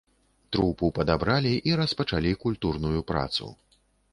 [0.55, 3.55] Трупу падабралі і распачалі культурную працу.